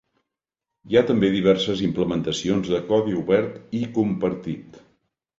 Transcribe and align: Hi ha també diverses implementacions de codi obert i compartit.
Hi 0.91 0.95
ha 0.99 1.01
també 1.09 1.27
diverses 1.33 1.83
implementacions 1.87 2.71
de 2.75 2.79
codi 2.87 3.13
obert 3.19 3.77
i 3.81 3.83
compartit. 3.99 4.81